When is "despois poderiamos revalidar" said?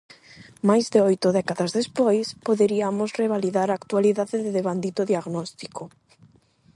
1.79-3.67